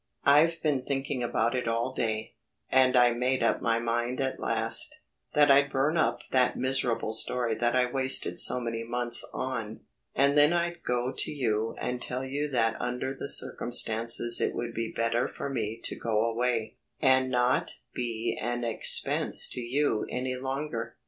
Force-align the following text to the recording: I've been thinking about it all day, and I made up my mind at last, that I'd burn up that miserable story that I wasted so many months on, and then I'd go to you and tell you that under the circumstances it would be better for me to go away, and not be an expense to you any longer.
I've 0.25 0.59
been 0.63 0.83
thinking 0.83 1.21
about 1.21 1.53
it 1.53 1.67
all 1.67 1.93
day, 1.93 2.33
and 2.71 2.97
I 2.97 3.11
made 3.11 3.43
up 3.43 3.61
my 3.61 3.77
mind 3.77 4.19
at 4.19 4.39
last, 4.39 4.97
that 5.35 5.51
I'd 5.51 5.71
burn 5.71 5.95
up 5.95 6.21
that 6.31 6.57
miserable 6.57 7.13
story 7.13 7.53
that 7.53 7.75
I 7.75 7.85
wasted 7.85 8.39
so 8.39 8.59
many 8.59 8.83
months 8.83 9.23
on, 9.31 9.81
and 10.15 10.35
then 10.35 10.53
I'd 10.53 10.81
go 10.81 11.13
to 11.15 11.31
you 11.31 11.75
and 11.77 12.01
tell 12.01 12.25
you 12.25 12.47
that 12.49 12.81
under 12.81 13.13
the 13.13 13.29
circumstances 13.29 14.41
it 14.41 14.55
would 14.55 14.73
be 14.73 14.91
better 14.91 15.27
for 15.27 15.51
me 15.51 15.79
to 15.83 15.95
go 15.95 16.19
away, 16.25 16.77
and 16.99 17.29
not 17.29 17.73
be 17.93 18.35
an 18.41 18.63
expense 18.63 19.47
to 19.49 19.59
you 19.61 20.07
any 20.09 20.35
longer. 20.35 20.97